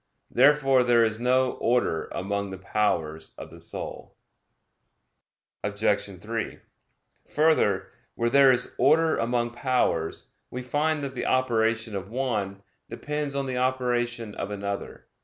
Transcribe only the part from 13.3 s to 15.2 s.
on the operation of another.